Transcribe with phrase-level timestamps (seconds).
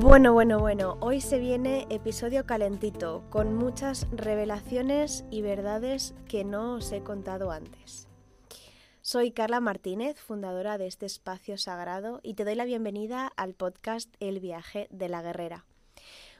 [0.00, 6.74] Bueno, bueno, bueno, hoy se viene episodio calentito, con muchas revelaciones y verdades que no
[6.74, 8.06] os he contado antes.
[9.00, 14.14] Soy Carla Martínez, fundadora de este espacio sagrado, y te doy la bienvenida al podcast
[14.20, 15.64] El viaje de la guerrera.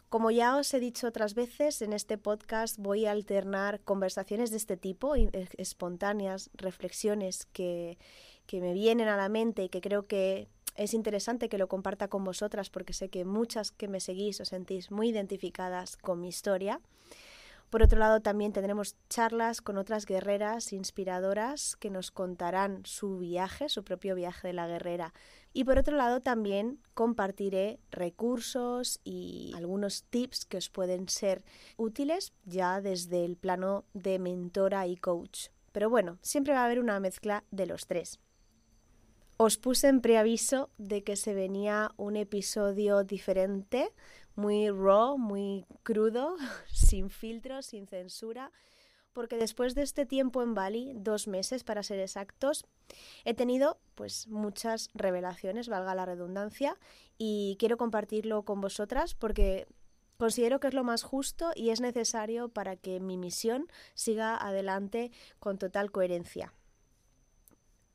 [0.08, 4.56] Como ya os he dicho otras veces, en este podcast voy a alternar conversaciones de
[4.56, 7.98] este tipo, espontáneas, reflexiones que,
[8.46, 12.06] que me vienen a la mente y que creo que es interesante que lo comparta
[12.08, 16.28] con vosotras porque sé que muchas que me seguís os sentís muy identificadas con mi
[16.28, 16.80] historia.
[17.70, 23.68] Por otro lado, también tendremos charlas con otras guerreras inspiradoras que nos contarán su viaje,
[23.68, 25.12] su propio viaje de la guerrera.
[25.52, 31.42] Y por otro lado, también compartiré recursos y algunos tips que os pueden ser
[31.76, 35.48] útiles ya desde el plano de mentora y coach.
[35.72, 38.20] Pero bueno, siempre va a haber una mezcla de los tres.
[39.38, 43.92] Os puse en preaviso de que se venía un episodio diferente,
[44.36, 46.36] muy raw, muy crudo,
[46.68, 48.52] sin filtros, sin censura,
[49.12, 52.66] porque después de este tiempo en Bali, dos meses para ser exactos,
[53.24, 56.76] he tenido pues muchas revelaciones, valga la redundancia,
[57.18, 59.66] y quiero compartirlo con vosotras porque
[60.18, 65.10] Considero que es lo más justo y es necesario para que mi misión siga adelante
[65.38, 66.54] con total coherencia.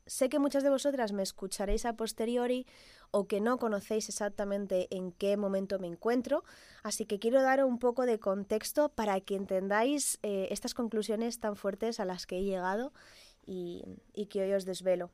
[0.06, 2.66] Sé que muchas de vosotras me escucharéis a posteriori
[3.12, 6.44] o que no conocéis exactamente en qué momento me encuentro,
[6.82, 11.54] así que quiero dar un poco de contexto para que entendáis eh, estas conclusiones tan
[11.54, 12.92] fuertes a las que he llegado
[13.46, 13.84] y,
[14.30, 15.10] que hoy os desvelo.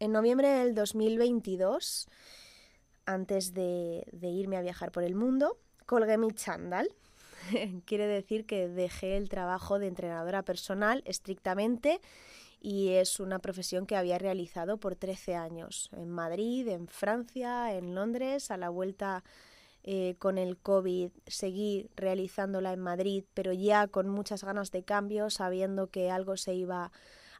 [0.00, 2.08] En noviembre del 2022,
[3.06, 6.88] antes de, de irme a viajar por el mundo, colgué mi chándal.
[7.86, 12.00] Quiere decir que dejé el trabajo de entrenadora personal estrictamente
[12.62, 17.96] y es una profesión que había realizado por 13 años en Madrid, en Francia, en
[17.96, 19.24] Londres, a la vuelta
[19.82, 25.28] eh, con el COVID seguí realizándola en Madrid, pero ya con muchas ganas de cambio,
[25.28, 26.92] sabiendo que algo se iba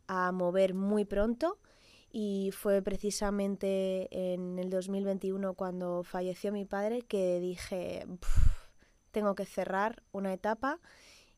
[0.08, 1.58] a mover muy pronto.
[2.10, 8.06] Y fue precisamente en el 2021 cuando falleció mi padre que dije,
[9.12, 10.80] tengo que cerrar una etapa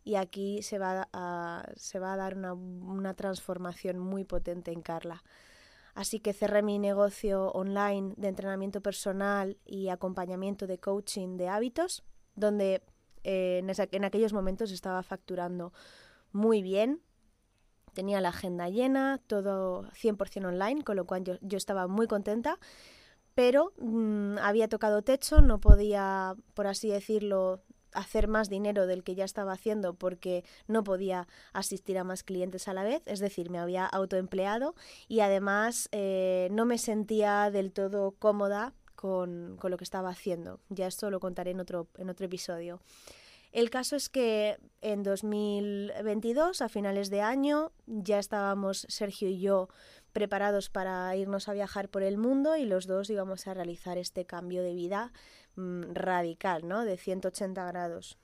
[0.05, 4.83] y aquí se va a, se va a dar una, una transformación muy potente en
[4.83, 5.25] Carla.
[5.95, 12.03] Así que cerré mi negocio online de entrenamiento personal y acompañamiento de coaching de hábitos,
[12.35, 12.83] donde
[13.23, 15.73] eh, en, en, aquellos momentos estaba facturando
[16.33, 17.01] muy bien.
[17.95, 22.59] Tenía la agenda llena, todo 100% online, con lo cual yo, yo estaba muy contenta,
[23.37, 27.63] pero mm, había tocado techo, no podía, por así decirlo,
[27.95, 32.69] hacer más dinero del que ya estaba haciendo porque no podía asistir a más clientes
[32.69, 34.75] a la vez, es decir, me había autoempleado
[35.09, 40.61] y además eh, no me sentía del todo cómoda con, con, lo que estaba haciendo.
[40.69, 42.81] Ya esto lo contaré en otro, en otro episodio.
[43.55, 49.69] El caso es que en 2022, a finales de año, ya estábamos Sergio y yo
[50.13, 54.25] preparados para irnos a viajar por el mundo y los dos íbamos a realizar este
[54.25, 55.13] cambio de vida
[55.57, 56.85] radical, ¿no?
[56.85, 58.19] De 180 grados.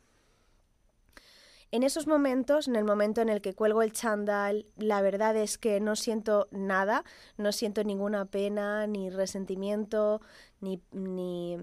[1.73, 5.57] En esos momentos, en el momento en el que cuelgo el chandal, la verdad es
[5.57, 7.05] que no siento nada,
[7.37, 10.21] no siento ninguna pena, ni resentimiento,
[10.61, 11.57] ni, ni,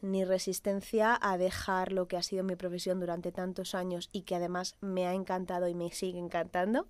[0.00, 4.36] ni, resistencia a dejar lo que ha sido mi profesión durante tantos años y que
[4.36, 6.86] además me ha encantado y me sigue encantando.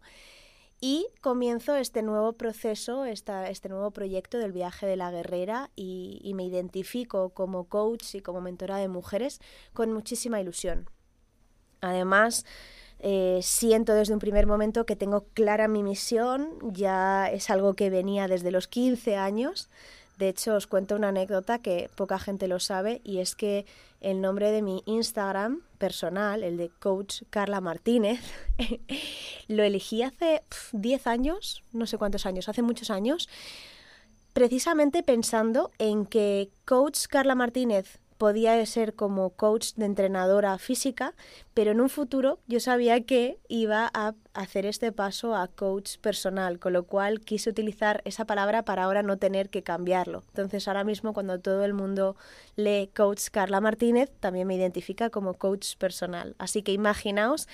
[0.84, 6.32] Y comienzo este nuevo proceso, esta, este nuevo proyecto del viaje de la guerrera y,
[6.34, 9.40] me identifico como coach y como mentora de mujeres
[9.74, 10.90] con muchísima ilusión.
[11.82, 12.44] Además,
[12.98, 17.88] eh, siento desde un primer momento que tengo clara mi misión, ya es algo que
[17.88, 19.68] venía desde los 15 años.
[20.18, 23.66] De hecho, os cuento una anécdota que poca gente lo sabe y es que
[24.02, 28.20] el nombre de mi Instagram personal, el de Coach Carla Martínez,
[29.48, 33.28] lo elegí hace 10 años, no sé cuántos años, hace muchos años,
[34.32, 41.12] precisamente pensando en que Coach Carla Martínez podía ser como coach de entrenadora física,
[41.54, 46.60] pero en un futuro yo sabía que iba a hacer este paso a coach personal,
[46.60, 50.22] con lo cual quise utilizar esa palabra para ahora no tener que cambiarlo.
[50.28, 52.14] Entonces ahora mismo cuando todo el mundo
[52.54, 56.36] lee coach Carla Martínez, también me identifica como coach personal.
[56.38, 57.48] Así que imaginaos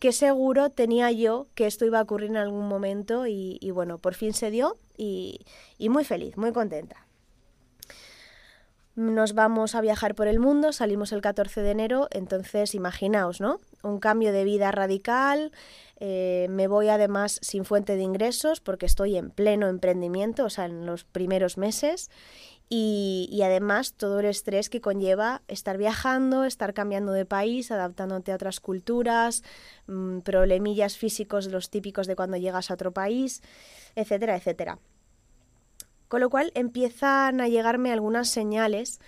[0.00, 4.12] qué seguro tenía yo que esto iba a ocurrir en algún momento y, bueno, por
[4.12, 5.40] fin se dio y
[5.88, 7.03] muy feliz, muy contenta.
[8.96, 13.58] Nos vamos a viajar por el mundo, salimos el 14 de enero, entonces imaginaos, ¿no?
[13.82, 15.52] Un cambio de vida radical,
[15.98, 20.66] eh, me voy además sin fuente de ingresos porque estoy en pleno emprendimiento, o sea,
[20.66, 22.10] en los primeros meses,
[22.68, 28.36] y, además todo el estrés que conlleva estar viajando, estar cambiando de país, adaptándote a
[28.36, 29.42] otras culturas,
[29.86, 33.42] mm, problemillas físicos los típicos de cuando llegas a otro país,
[33.94, 34.78] etcétera, etcétera.
[36.14, 39.00] Con lo cual empiezan a llegarme algunas señales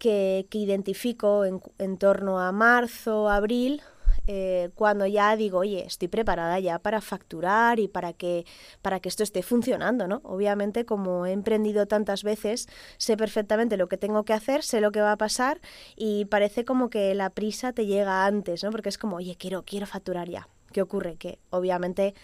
[0.00, 3.80] que, identifico en, torno a marzo, abril,
[4.26, 8.44] eh, cuando ya digo, oye, estoy preparada ya para facturar y para que,
[8.82, 10.20] para que esto esté funcionando, ¿no?
[10.24, 12.66] Obviamente, como he emprendido tantas veces,
[12.96, 15.60] sé perfectamente lo que tengo que hacer, sé lo que va a pasar
[15.94, 18.72] y parece como que la prisa te llega antes, ¿no?
[18.72, 20.48] Porque es como, oye, quiero, quiero facturar ya.
[20.72, 21.14] ¿Qué ocurre?
[21.14, 22.14] Que obviamente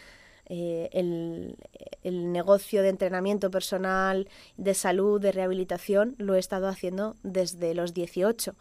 [0.49, 7.75] eh, el, negocio de entrenamiento personal, de salud, de rehabilitación, lo he estado haciendo desde
[7.75, 8.55] los 18.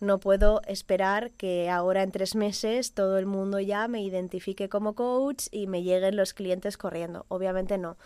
[0.00, 4.94] No puedo esperar que ahora en tres meses todo el mundo ya me identifique como
[4.94, 7.24] coach y me lleguen los clientes corriendo.
[7.28, 7.96] Obviamente no.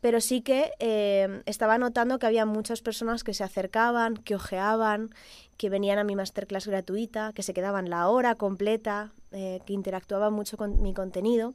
[0.00, 5.10] Pero sí que eh, estaba notando que había muchas personas que se acercaban, que ojeaban,
[5.56, 10.32] que venían a mi masterclass gratuita, que se quedaban la hora completa, eh, que interactuaban
[10.32, 11.54] mucho con mi contenido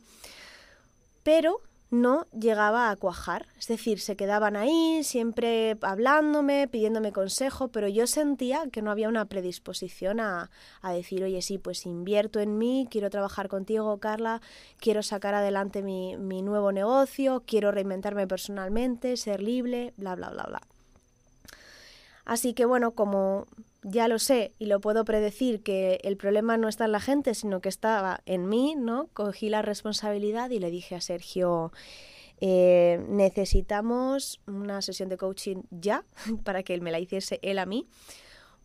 [1.23, 3.47] pero no llegaba a cuajar.
[3.59, 9.09] Es decir, se quedaban ahí, siempre hablándome, pidiéndome consejo, pero yo sentía que no había
[9.09, 10.50] una predisposición a,
[10.83, 14.41] decir, oye, sí, pues invierto en mí, quiero trabajar contigo, Carla,
[14.79, 20.44] quiero sacar adelante mi, mi nuevo negocio, quiero reinventarme personalmente, ser libre, bla, bla, bla,
[20.44, 20.62] bla.
[22.25, 23.47] Así que bueno, como
[23.83, 27.33] ya lo sé y lo puedo predecir que el problema no está en la gente,
[27.33, 29.07] sino que estaba en mí, ¿no?
[29.13, 31.71] Cogí la responsabilidad y le dije a Sergio,
[32.39, 36.03] eh, necesitamos una sesión de coaching ya
[36.44, 37.88] para que él me la hiciese él a mí,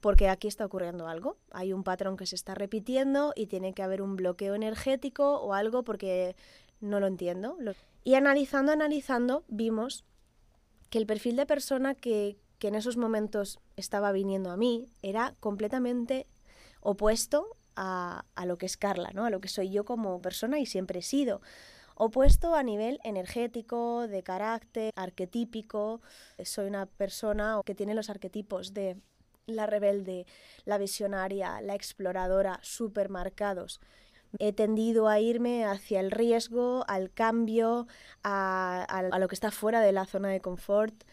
[0.00, 1.37] porque aquí está ocurriendo algo.
[1.50, 5.55] Hay un patrón que se está repitiendo y tiene que haber un bloqueo energético o
[5.55, 6.37] algo porque
[6.81, 7.56] no lo entiendo.
[8.05, 10.05] Y analizando, analizando, vimos
[10.91, 15.35] que el perfil de persona que, que en esos momentos estaba viniendo a mí era
[15.41, 16.26] completamente
[16.81, 19.25] opuesto a, lo que es Carla, ¿no?
[19.25, 21.41] a lo que soy yo como persona y siempre he sido.
[21.94, 26.03] Opuesto a nivel energético, de carácter, arquetípico.
[26.44, 28.97] Soy una persona que tiene los arquetipos de
[29.47, 30.26] la rebelde,
[30.64, 33.81] la visionaria, la exploradora, súper marcados.
[34.38, 37.87] He tendido a irme hacia el riesgo, al cambio,
[38.23, 41.05] a, a lo que está fuera de la zona de confort.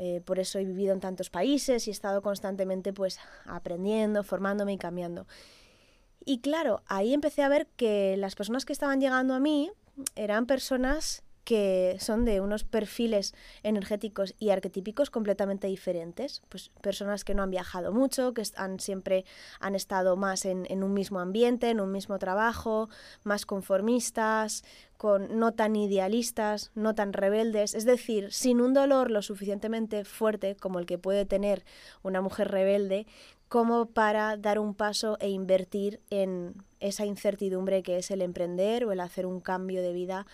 [0.00, 4.72] Eh, por eso he vivido en tantos países y he estado constantemente pues aprendiendo, formándome
[4.74, 5.26] y cambiando.
[6.24, 9.72] Y claro, ahí empecé a ver que las personas que estaban llegando a mí
[10.14, 16.42] eran personas que son de unos perfiles energéticos y arquetípicos completamente diferentes.
[16.50, 19.24] Pues personas que no han viajado mucho, que han, siempre
[19.58, 22.90] han estado más en, en un mismo ambiente, en un mismo trabajo,
[23.24, 24.62] más conformistas,
[24.98, 30.54] con no tan idealistas, no tan rebeldes, es decir, sin un dolor lo suficientemente fuerte
[30.54, 31.64] como el que puede tener
[32.02, 33.06] una mujer rebelde,
[33.48, 38.92] como para dar un paso e invertir en esa incertidumbre que es el emprender o
[38.92, 40.26] el hacer un cambio de vida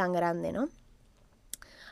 [0.00, 0.70] tan grande, ¿no?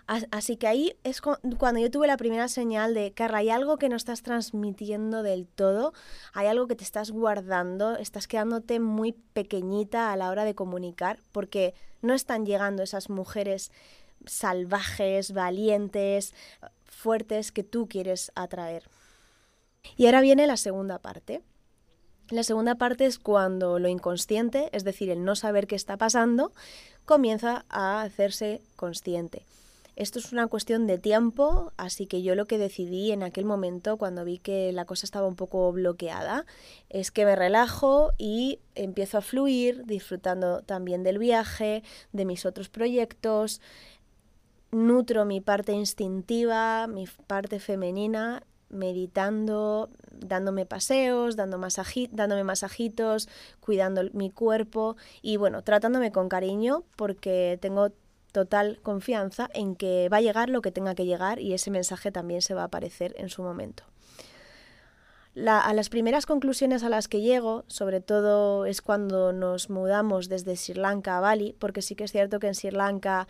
[0.06, 3.90] Así que ahí es cuando yo tuve la primera señal de, Carla, hay algo que
[3.90, 5.92] no estás transmitiendo del todo,
[6.32, 11.20] hay algo que te estás guardando, estás quedándote muy pequeñita a la hora de comunicar,
[11.32, 13.70] porque no están llegando esas mujeres
[14.24, 16.34] salvajes, valientes,
[16.86, 18.88] fuertes que tú quieres atraer.
[19.98, 21.42] Y ahora viene la segunda parte.
[22.30, 26.52] La segunda parte es cuando lo inconsciente, es decir, el no saber qué está pasando,
[27.06, 29.46] comienza a hacerse consciente.
[29.96, 33.96] Esto es una cuestión de tiempo, así que yo lo que decidí en aquel momento,
[33.96, 36.44] cuando vi que la cosa estaba un poco bloqueada,
[36.90, 41.82] es que me relajo y empiezo a fluir, disfrutando también del viaje,
[42.12, 43.62] de mis otros proyectos,
[44.70, 51.58] nutro mi parte instintiva, mi parte femenina, meditando, dándome paseos, dando
[52.10, 53.28] dándome masajitos,
[53.60, 57.90] cuidando mi cuerpo y bueno, tratándome con cariño porque tengo
[58.32, 62.12] total confianza en que va a llegar lo que tenga que llegar y ese mensaje
[62.12, 63.84] también se va a aparecer en su momento.
[65.46, 70.56] A las primeras conclusiones a las que llego, sobre todo es cuando nos mudamos desde
[70.56, 73.28] Sri Lanka a Bali, porque sí que es cierto que en Sri Lanka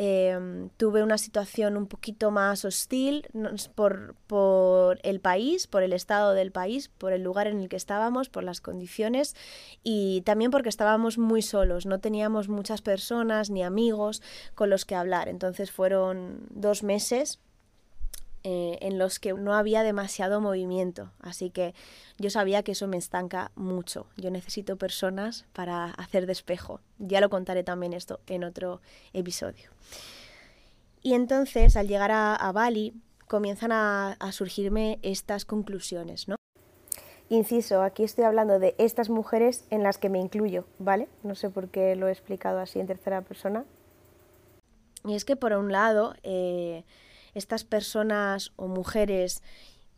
[0.00, 3.26] Em, tuve una situación un poquito más hostil
[3.74, 7.74] por, por, el país, por el estado del país, por el lugar en el que
[7.74, 9.34] estábamos, por las condiciones
[9.82, 14.22] y también porque estábamos muy solos, no teníamos muchas personas ni amigos
[14.54, 15.28] con los que hablar.
[15.28, 17.40] Entonces fueron dos meses
[18.44, 21.10] eh, en los que no había demasiado movimiento.
[21.20, 21.74] Así que
[22.18, 24.06] yo sabía que eso me estanca mucho.
[24.16, 26.80] Yo necesito personas para hacer despejo.
[26.98, 28.80] Ya lo contaré también esto en otro
[29.12, 29.70] episodio.
[31.02, 32.94] Y entonces, al llegar a, Bali,
[33.26, 36.36] comienzan a, surgirme estas conclusiones, ¿no?
[37.28, 41.08] Inciso, aquí estoy hablando de estas mujeres en las que me incluyo, ¿vale?
[41.22, 43.64] No sé por qué lo he explicado así en tercera persona.
[45.04, 46.84] Y es que por un lado, eh,
[47.38, 49.42] estas personas o mujeres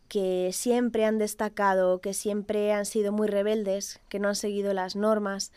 [0.07, 4.97] que siempre han destacado, que siempre han sido muy rebeldes, que no han seguido las
[4.97, 5.53] normas,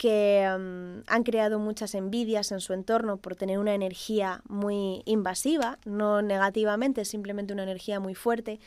[0.00, 5.78] que mm, han creado muchas envidias en su entorno por tener una energía muy invasiva,
[5.84, 8.58] no negativamente, simplemente una energía muy fuerte,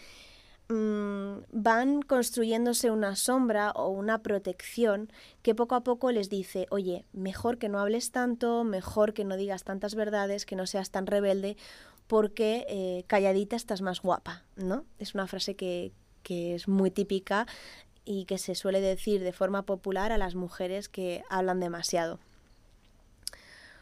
[0.69, 7.05] mm, van construyéndose una sombra o una protección que poco a poco les dice, oye,
[7.11, 11.07] mejor que no hables tanto, mejor que no digas tantas verdades, que no seas tan
[11.07, 11.57] rebelde,
[12.07, 14.85] porque eh, calladita estás más guapa, ¿no?
[14.99, 15.91] Es una frase que,
[16.25, 17.45] es muy típica
[18.05, 22.19] y que se suele decir de forma popular a las mujeres que hablan demasiado.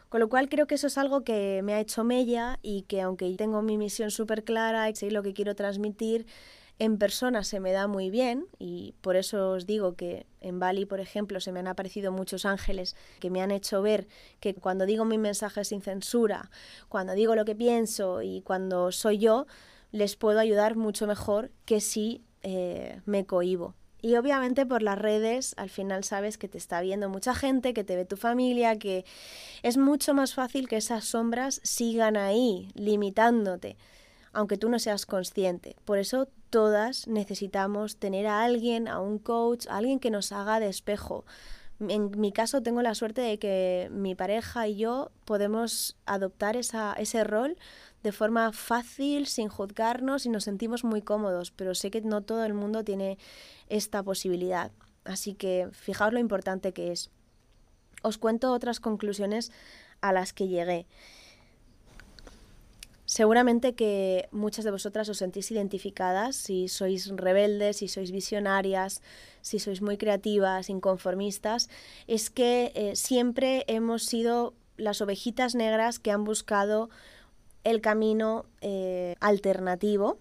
[0.10, 3.02] Con lo cual creo que eso es algo que me ha hecho mella y que
[3.02, 6.26] aunque tengo mi misión súper clara y sé lo que quiero transmitir,
[6.82, 10.88] en persona se me da muy bien y por eso os digo que en Bali,
[10.88, 14.08] por ejemplo, se me han aparecido muchos ángeles que me han hecho ver
[14.40, 16.50] que cuando digo mi mensaje sin censura,
[16.90, 19.46] cuando digo lo que pienso y cuando soy yo,
[19.92, 23.76] les puedo ayudar mucho mejor que si eh, me cohibo.
[24.02, 27.84] Y obviamente por las redes al final sabes que te está viendo mucha gente, que
[27.84, 29.06] te ve tu familia, que
[29.62, 33.78] es mucho más fácil que esas sombras sigan ahí, limitándote
[34.34, 35.76] aunque tú no seas consciente.
[35.86, 40.60] Por eso todas necesitamos tener a alguien, a un coach, a alguien que nos haga
[40.60, 41.26] de espejo.
[41.80, 46.94] En mi caso tengo la suerte de que mi pareja y yo podemos adoptar esa,
[46.94, 47.58] ese rol
[48.04, 52.46] de forma fácil, sin juzgarnos y nos sentimos muy cómodos, pero sé que no todo
[52.46, 53.18] el mundo tiene
[53.70, 54.72] esta posibilidad.
[55.06, 57.10] Así que fijaos lo importante que es.
[58.04, 59.52] Os cuento otras conclusiones
[60.02, 60.86] a las que llegué.
[63.12, 69.04] Seguramente que muchas de vosotras os sentís identificadas si sois rebeldes, si sois visionarias,
[69.44, 71.68] si sois muy creativas, inconformistas.
[72.08, 76.90] Es que eh, siempre hemos sido las ovejitas negras que han buscado
[77.66, 80.18] el camino eh, alternativo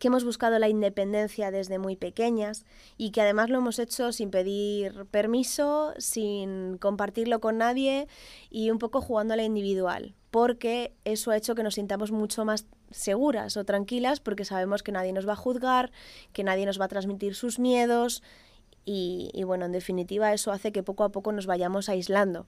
[0.00, 2.64] que hemos buscado la independencia desde muy pequeñas
[2.96, 8.08] y que además lo hemos hecho sin pedir permiso, sin compartirlo con nadie
[8.48, 12.46] y un poco jugando a la individual, porque eso ha hecho que nos sintamos mucho
[12.46, 15.92] más seguras o tranquilas porque sabemos que nadie nos va a juzgar,
[16.32, 18.22] que nadie nos va a transmitir sus miedos
[18.86, 22.46] y, y bueno, en definitiva eso hace que poco a poco nos vayamos aislando.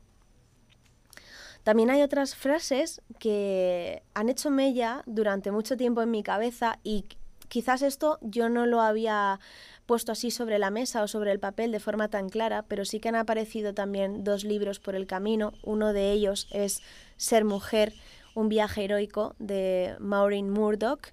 [1.65, 7.05] También hay otras frases que han hecho mella durante mucho tiempo en mi cabeza y
[7.53, 9.39] Quizás esto yo no lo había
[9.85, 12.99] puesto así sobre la mesa o sobre el papel de forma tan clara, pero sí
[12.99, 15.53] que han aparecido también dos libros por el camino.
[15.63, 16.81] Uno de ellos es
[17.19, 17.93] Ser mujer,
[18.35, 21.09] un viaje heroico de Maureen Murdoch,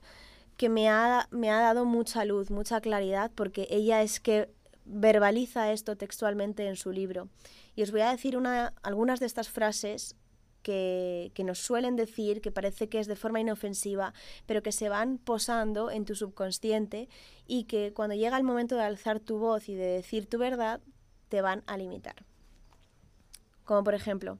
[0.55, 4.49] que me ha, me ha dado mucha luz, mucha claridad, porque ella es que
[4.85, 7.27] verbaliza esto textualmente en su libro.
[7.75, 10.15] Y os voy a decir una, algunas de estas frases
[10.61, 14.13] que, nos suelen decir, que parece que es de forma inofensiva,
[14.45, 17.09] pero que se van posando en tu subconsciente
[17.47, 20.81] y que cuando llega el momento de alzar tu voz y de decir tu verdad,
[21.29, 22.25] te van a limitar.
[23.63, 24.39] Como por ejemplo,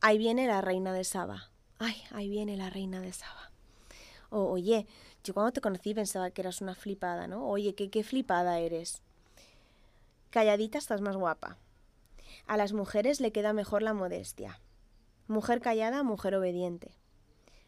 [0.00, 1.50] ahí viene la reina de Saba.
[1.78, 3.50] Ay, ahí viene la reina de Saba.
[4.30, 4.86] O, oye,
[5.24, 7.48] yo cuando te conocí pensaba que eras una flipada, ¿no?
[7.48, 9.02] Oye, ¿qué, qué flipada eres?
[10.30, 11.56] Calladita estás más guapa.
[12.46, 14.60] A las mujeres le queda mejor la modestia.
[15.28, 16.90] Mujer callada, mujer obediente.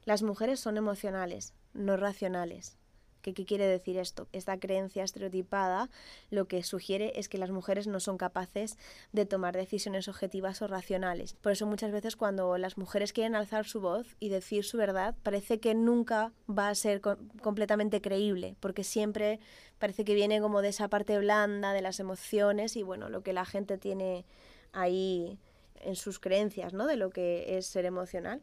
[0.05, 2.79] Las mujeres son emocionales, no racionales.
[3.21, 4.29] ¿Qué, quiere decir esto?
[4.33, 5.91] Esta creencia estereotipada
[6.31, 8.79] lo que sugiere es que las mujeres no son capaces
[9.13, 11.35] de tomar decisiones objetivas o racionales.
[11.35, 15.15] Por eso muchas veces cuando las mujeres quieren alzar su voz y decir su verdad,
[15.23, 17.03] parece que nunca va a ser
[17.43, 19.39] completamente creíble, porque siempre
[19.79, 23.35] parece que viene como de esa parte blanda de las emociones y bueno, lo que
[23.35, 24.25] la gente tiene
[24.73, 25.39] ahí
[25.81, 26.87] en sus creencias, ¿no?
[26.87, 28.43] De lo que es ser emocional.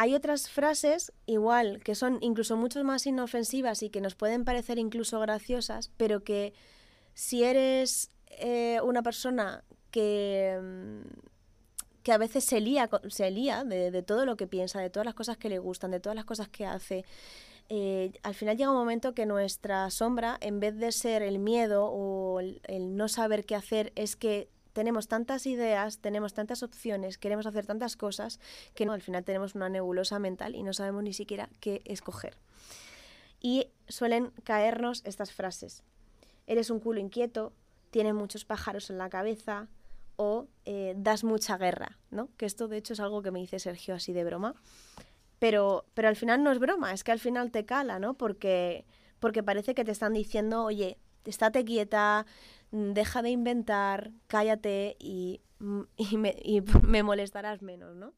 [0.00, 4.78] Hay otras frases igual que son incluso mucho más inofensivas y que nos pueden parecer
[4.78, 6.52] incluso graciosas, pero que
[7.14, 11.28] si eres eh, una persona que, mm,
[12.04, 15.16] que a veces se lía, se lía de, todo lo que piensa, de todas las
[15.16, 17.04] cosas que le gustan, de todas las cosas que hace,
[17.68, 21.86] eh, al final llega un momento que nuestra sombra, en vez de ser el miedo
[21.90, 24.48] o el no saber qué hacer, es que
[24.78, 28.38] tenemos tantas ideas, tenemos tantas opciones, queremos hacer tantas cosas
[28.76, 32.36] que al final tenemos una nebulosa mental y no sabemos ni siquiera qué escoger.
[33.40, 35.82] Y suelen caernos estas frases.
[36.46, 37.52] Eres un culo inquieto,
[37.90, 39.66] tienes muchos pájaros en la cabeza
[40.14, 42.28] o eh, das mucha guerra, ¿no?
[42.36, 44.54] Que esto de hecho es algo que me dice Sergio así de broma.
[45.40, 48.14] Pero, pero al final no es broma, es que al final te cala, ¿no?
[48.14, 48.84] Porque,
[49.18, 52.26] porque parece que te están diciendo, oye, estate quieta,
[52.70, 55.82] deja de inventar, cállate y, mm,
[56.16, 58.14] me, y me molestarás menos, ¿no?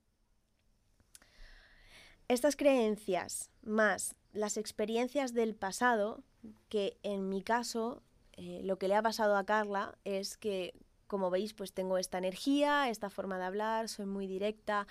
[2.29, 6.23] Estas creencias más las experiencias del pasado,
[6.69, 8.03] que en mi caso
[8.35, 10.75] eh, lo que le ha pasado a Carla es que,
[11.07, 14.87] como veis, pues tengo esta energía, esta forma de hablar, soy muy directa,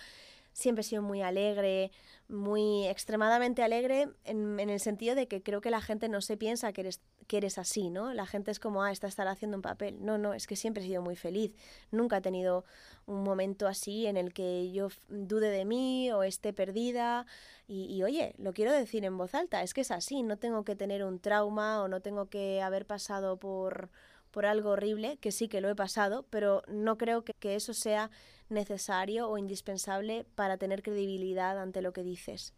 [0.51, 1.91] siempre he sido muy alegre,
[2.27, 6.73] muy extremadamente alegre en, el sentido de que creo que la gente no se piensa
[6.73, 8.13] que eres, que eres así, ¿no?
[8.13, 10.03] La gente es como, ah, está estará haciendo un papel.
[10.03, 11.53] No, no, es que siempre he sido muy feliz.
[11.91, 12.65] Nunca he tenido
[13.05, 17.25] un momento así en el que yo dude de mí o esté perdida.
[17.67, 20.65] Y, y oye, lo quiero decir en voz alta, es que es así, no tengo
[20.65, 23.89] que tener un trauma o no tengo que haber pasado por
[24.31, 28.11] por algo horrible, que sí que lo he pasado, pero no creo que, eso sea
[28.49, 32.53] necesario o indispensable para tener credibilidad ante lo que dices.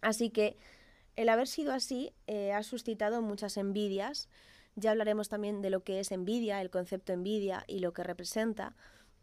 [0.00, 0.56] Así que
[1.18, 4.28] el haber sido así eh, ha suscitado muchas envidias.
[4.76, 8.76] Ya hablaremos también de lo que es envidia, el concepto envidia y lo que representa,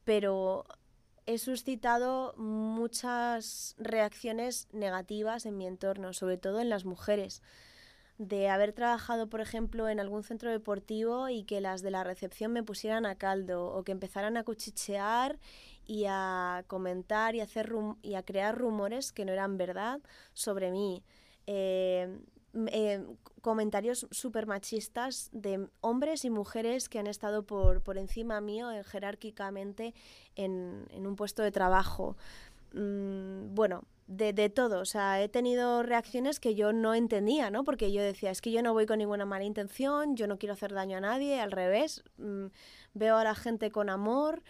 [0.03, 0.65] pero
[1.25, 7.41] he suscitado muchas reacciones negativas en mi entorno, sobre todo en las mujeres
[8.17, 12.51] de haber trabajado, por ejemplo, en algún centro deportivo y que las de la recepción
[12.51, 15.39] me pusieran a caldo o que empezaran a cuchichear
[15.85, 17.71] y a comentar y hacer
[18.01, 20.01] y a crear rumores que no eran verdad
[20.33, 21.01] sobre mí.
[21.47, 22.19] Eh,
[22.67, 23.05] eh,
[23.41, 28.83] comentarios súper machistas de hombres y mujeres que han estado por, por encima mío en,
[28.83, 29.93] jerárquicamente
[30.35, 32.15] en, en un puesto de trabajo.
[32.73, 34.79] Mm, bueno, de, de, todo.
[34.79, 37.63] O sea, he tenido reacciones que yo no entendía, ¿no?
[37.63, 40.53] Porque yo decía, es que yo no voy con ninguna mala intención, yo no quiero
[40.53, 42.45] hacer daño a nadie, al revés, mm,
[42.93, 44.43] veo a la gente con amor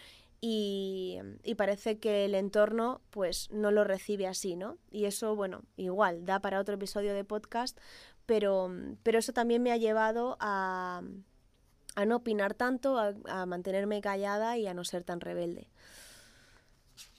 [0.47, 4.77] y, parece que el entorno pues no lo recibe así, ¿no?
[4.91, 7.77] Y eso, bueno, igual, da para otro episodio de podcast,
[8.25, 8.69] pero,
[9.03, 11.01] pero eso también me ha llevado a,
[11.95, 15.69] a no opinar tanto, a, a mantenerme callada y a no ser tan rebelde.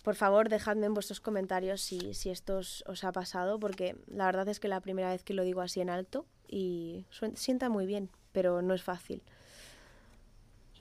[0.04, 4.48] Por favor, dejadme en vuestros comentarios si, si esto os, ha pasado, porque la verdad
[4.48, 8.10] es que la primera vez que lo digo así en alto y sienta muy bien,
[8.30, 9.24] pero no es fácil.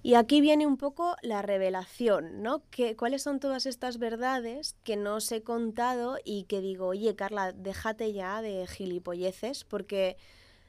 [0.05, 2.61] Y aquí viene un poco la revelación, ¿no?
[2.69, 7.15] Que, ¿Cuáles son todas estas verdades que no os he contado y que digo, oye,
[7.15, 10.17] Carla, déjate ya de gilipolleces, porque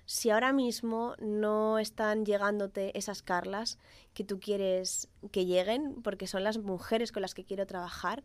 [0.06, 3.78] si ahora mismo no están llegándote esas Carlas
[4.14, 8.24] que tú quieres que lleguen, porque son las mujeres con las que quiero trabajar,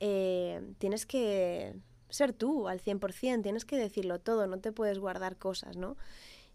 [0.00, 1.76] eh, tienes que
[2.08, 5.96] ser tú al 100%, tienes que decirlo todo, no te puedes guardar cosas, ¿no?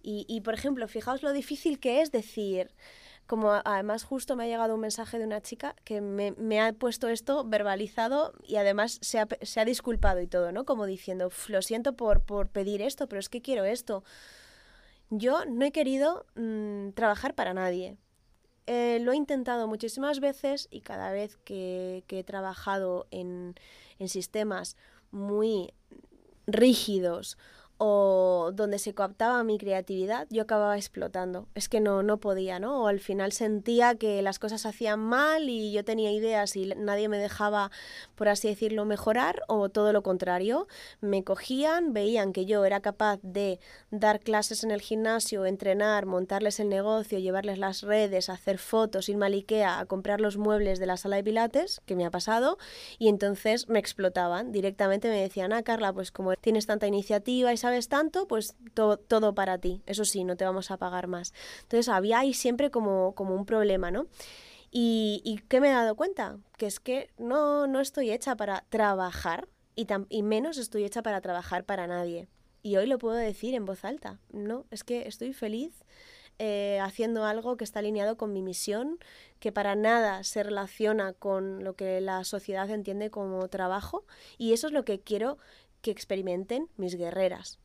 [0.02, 2.70] Y, y por ejemplo, fijaos lo difícil que es decir,
[3.28, 6.74] como además justo me ha llegado un mensaje de una chica que me, me ha
[6.74, 10.66] puesto esto verbalizado y además se ha, se ha disculpado y todo, ¿no?
[10.66, 14.04] Como diciendo, lo siento por, por pedir esto, pero es que quiero esto.
[15.10, 17.98] Yo no he querido mm, trabajar para nadie.
[18.66, 23.56] Eh, lo he intentado muchísimas veces y cada vez que, que he trabajado en,
[24.00, 24.78] en sistemas
[25.12, 25.74] muy
[26.48, 27.38] rígidos
[27.78, 31.48] o donde se coaptaba mi creatividad, yo acababa explotando.
[31.56, 32.84] Es que no, no podía, ¿no?
[32.84, 37.10] O al final sentía que las cosas hacían mal y yo tenía ideas y nadie
[37.10, 37.72] me dejaba,
[38.16, 40.68] por así decirlo, mejorar, o todo lo contrario.
[41.02, 43.60] Me cogían, veían que yo era capaz de
[43.92, 49.26] dar clases en el gimnasio, entrenar, montarles el negocio, llevarles las redes, hacer fotos, irme
[49.26, 52.58] a Ikea a comprar los muebles de la sala de pilates, que me ha pasado,
[53.00, 54.52] y entonces me explotaban.
[54.52, 59.58] Directamente me decían, ah, Carla, pues como tienes tanta iniciativa sabes tanto, pues todo para
[59.58, 59.82] ti.
[59.86, 61.34] Eso sí, no te vamos a pagar más.
[61.62, 64.08] Entonces había ahí siempre como, como un problema, ¿no?
[64.70, 66.40] Y, y ¿qué me he dado cuenta?
[66.58, 71.22] Que es que no, no estoy hecha para trabajar y, y menos estoy hecha para
[71.22, 72.28] trabajar para nadie.
[72.64, 74.20] Y hoy lo puedo decir en voz alta.
[74.34, 75.86] No, es que estoy feliz
[76.40, 78.98] eh, haciendo algo que está alineado con mi misión,
[79.40, 84.06] que para nada se relaciona con lo que la sociedad entiende como trabajo.
[84.38, 85.38] Y eso es lo que quiero
[85.84, 87.60] que experimenten mis guerreras.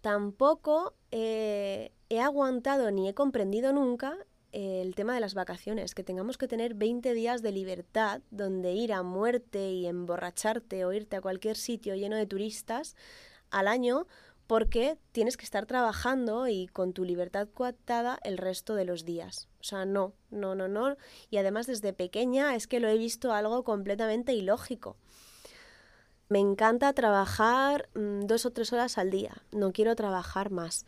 [0.00, 4.16] Tampoco eh, he aguantado ni he comprendido nunca
[4.52, 8.92] el tema de las vacaciones, que tengamos que tener 20 días de libertad donde ir
[8.92, 12.94] a muerte y emborracharte o irte a cualquier sitio lleno de turistas
[13.50, 14.06] al año
[14.46, 19.48] porque tienes que estar trabajando y con tu libertad coartada el resto de los días.
[19.60, 20.96] O sea, no, no, no, no.
[21.30, 24.98] Y además desde pequeña es que lo he visto algo completamente ilógico.
[26.32, 30.86] Me encanta trabajar mm, dos o tres horas al día, no quiero trabajar más.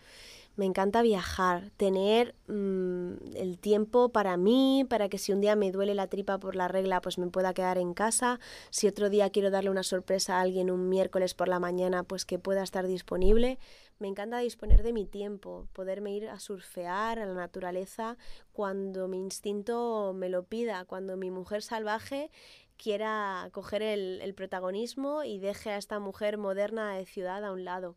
[0.57, 5.71] Me encanta viajar, tener mm, el tiempo para mí, para que si un día me
[5.71, 8.41] duele la tripa por la regla, pues me pueda quedar en casa.
[8.71, 12.25] Si otro día quiero darle una sorpresa a alguien un miércoles por la mañana, pues
[12.25, 13.59] que pueda estar disponible.
[13.99, 18.17] Me encanta disponer de mi tiempo, poderme ir a surfear a la naturaleza
[18.53, 22.31] cuando mi instinto me lo pida, cuando mi mujer salvaje
[22.85, 27.97] quiera coger el, protagonismo y deje a esta mujer moderna de ciudad a un lado.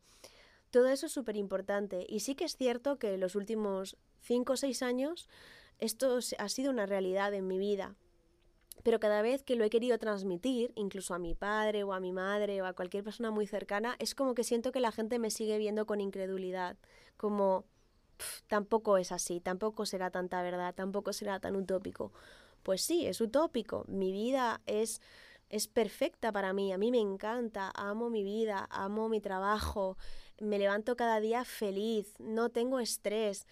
[0.72, 2.06] Todo eso es súper importante.
[2.08, 5.28] Y sí que es cierto que en los últimos 5 o 6 años
[5.80, 7.98] esto ha sido una realidad en mi vida.
[8.84, 12.14] Pero cada vez que lo he querido transmitir, incluso a mi padre o a mi
[12.14, 15.32] madre o a cualquier persona muy cercana, es como que siento que la gente me
[15.32, 16.78] sigue viendo con incredulidad,
[17.18, 17.66] como
[18.48, 22.14] tampoco es así, tampoco será tanta verdad, tampoco será tan utópico.
[22.68, 23.86] Pues sí, es utópico.
[23.88, 25.00] Mi vida es
[25.50, 29.96] es perfecta para mí, a mí me encanta, amo mi vida, amo mi trabajo,
[30.42, 33.48] me levanto cada día feliz, no tengo estrés.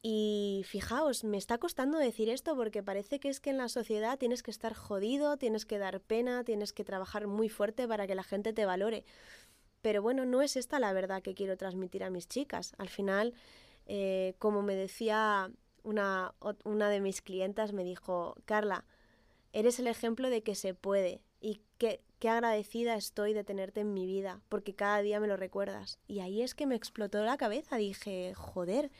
[0.00, 4.16] Y fijaos, me está costando decir esto porque parece que es que en la sociedad
[4.16, 8.14] tienes que estar jodido, tienes que dar pena, tienes que trabajar muy fuerte para que
[8.14, 9.04] la gente te valore.
[9.82, 12.76] Pero bueno, no es esta la verdad que quiero transmitir a mis chicas.
[12.78, 13.34] Al final,
[13.86, 15.50] eh, como me decía
[15.86, 18.84] una, una de mis clientas, me dijo, Carla,
[19.52, 24.04] eres el ejemplo de que se puede y qué agradecida estoy de tenerte en mi
[24.04, 25.98] vida, porque cada día me lo recuerdas.
[26.08, 28.90] Y ahí es que me explotó la cabeza, dije, joder,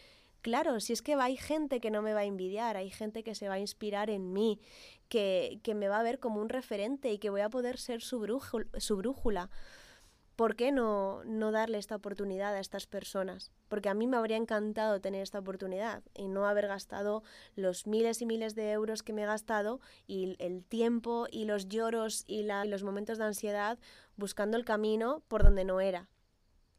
[0.42, 3.34] claro, si es que hay gente que no me va a envidiar, hay gente que
[3.34, 4.60] se va a inspirar en mí,
[5.08, 8.00] que, que me va a ver como un referente y que voy a poder ser
[8.00, 8.66] su brújula.
[8.78, 9.50] Su brújula.
[10.36, 13.50] ¿Por qué no, no darle esta oportunidad a estas personas?
[13.68, 17.22] Porque a mí me habría encantado tener esta oportunidad y no haber gastado
[17.54, 21.68] los miles y miles de euros que me he gastado y el tiempo y los
[21.68, 23.78] lloros y, y los momentos de ansiedad
[24.16, 26.08] buscando el camino por donde no era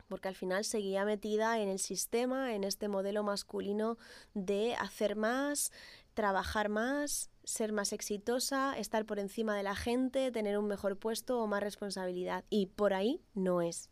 [0.08, 3.98] porque al final seguía metida en el sistema, en este modelo masculino
[4.34, 5.72] de hacer más,
[6.14, 11.40] trabajar más, ser más exitosa, estar por encima de la gente, tener un mejor puesto
[11.40, 12.44] o más responsabilidad.
[12.50, 13.90] Y por ahí no es.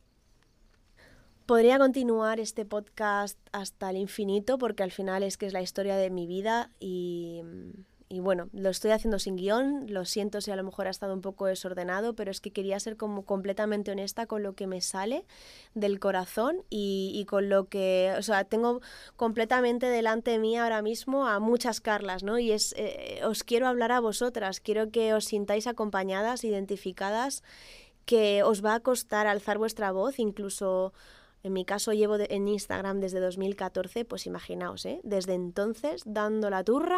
[1.46, 5.96] Podría continuar este podcast hasta el infinito porque al final es que es la historia
[5.96, 7.44] de mi vida y
[8.08, 11.14] y bueno, lo estoy haciendo sin guion, lo siento si a lo mejor ha estado
[11.14, 14.82] un poco desordenado, pero es que quería ser como completamente honesta con lo que me
[14.82, 15.26] sale
[15.74, 18.82] del corazón y, con lo que, o sea, tengo
[19.16, 22.38] completamente delante de mí ahora mismo a muchas Carlas, ¿no?
[22.38, 27.44] Y es, eh, os quiero hablar a vosotras, quiero que os sintáis acompañadas, identificadas,
[28.06, 30.94] que os va a costar alzar vuestra voz, incluso...
[31.44, 35.00] En mi caso llevo en Instagram desde 2014, pues imaginaos, ¿eh?
[35.04, 36.98] desde entonces dando la turra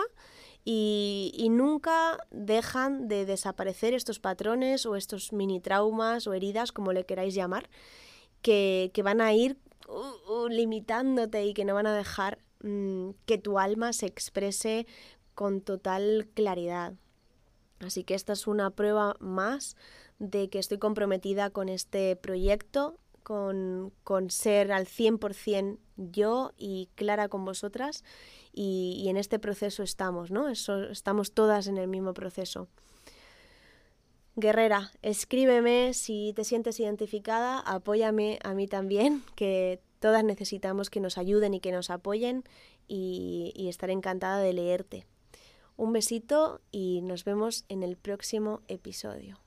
[0.69, 7.05] y, nunca dejan de desaparecer estos patrones o estos mini traumas o heridas, como le
[7.05, 7.69] queráis llamar,
[8.41, 13.37] que, van a ir uh, uh, limitándote y que no van a dejar mm, que
[13.37, 14.87] tu alma se exprese
[15.35, 16.95] con total claridad.
[17.79, 19.77] Así que esta es una prueba más
[20.19, 27.27] de que estoy comprometida con este proyecto, con, con ser al 100% yo y clara
[27.27, 28.05] con vosotras
[28.53, 30.47] y, en este proceso estamos, ¿no?
[30.47, 32.69] estamos todas en el mismo proceso.
[34.37, 41.17] Guerrera, escríbeme si te sientes identificada, apóyame a mí también, que todas necesitamos que nos
[41.17, 42.45] ayuden y que nos apoyen
[42.87, 45.05] y, y estaré encantada de leerte.
[45.75, 49.37] Un besito y nos vemos en el próximo episodio.